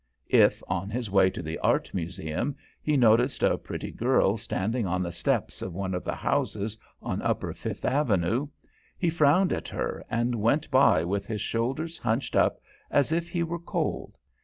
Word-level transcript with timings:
If, 0.31 0.63
on 0.67 0.89
his 0.89 1.11
way 1.11 1.29
to 1.29 1.43
the 1.43 1.59
Art 1.59 1.93
Museum, 1.93 2.55
he 2.81 2.97
noticed 2.97 3.43
a 3.43 3.55
pretty 3.55 3.91
girl 3.91 4.35
standing 4.35 4.87
on 4.87 5.03
the 5.03 5.11
steps 5.11 5.61
of 5.61 5.75
one 5.75 5.93
of 5.93 6.03
the 6.03 6.15
houses 6.15 6.75
on 7.03 7.21
upper 7.21 7.53
Fifth 7.53 7.85
Avenue, 7.85 8.47
he 8.97 9.11
frowned 9.11 9.53
at 9.53 9.67
her 9.67 10.03
and 10.09 10.41
went 10.41 10.71
by 10.71 11.03
with 11.03 11.27
his 11.27 11.41
shoulders 11.41 11.99
hunched 11.99 12.35
up 12.35 12.59
as 12.89 13.11
if 13.11 13.29
he 13.29 13.43
were 13.43 13.59
cold. 13.59 14.17